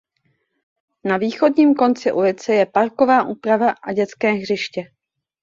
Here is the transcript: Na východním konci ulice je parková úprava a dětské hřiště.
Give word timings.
Na 1.05 1.17
východním 1.17 1.73
konci 1.75 2.11
ulice 2.11 2.53
je 2.53 2.65
parková 2.65 3.23
úprava 3.23 3.69
a 3.71 3.93
dětské 3.93 4.29
hřiště. 4.31 4.83